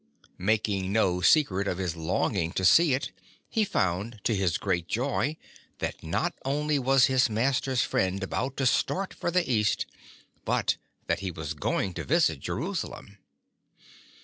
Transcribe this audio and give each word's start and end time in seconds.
Making 0.39 0.91
no 0.91 1.21
secret 1.21 1.67
of 1.67 1.77
his 1.77 1.95
longing 1.95 2.53
to 2.53 2.65
see 2.65 2.95
it 2.95 3.11
he 3.47 3.63
found 3.63 4.19
to 4.23 4.35
his 4.35 4.57
great 4.57 4.87
joy 4.87 5.37
that 5.77 6.01
not 6.01 6.33
only 6.43 6.79
was 6.79 7.05
his 7.05 7.29
mas 7.29 7.61
ter's 7.61 7.83
friend 7.83 8.23
about 8.23 8.57
to 8.57 8.65
start 8.65 9.13
for 9.13 9.29
the 9.29 9.47
East, 9.47 9.85
but 10.43 10.77
that 11.05 11.19
he 11.19 11.29
was 11.29 11.53
going 11.53 11.93
to 11.93 12.03
visit 12.03 12.39
Jerusalem. 12.39 13.19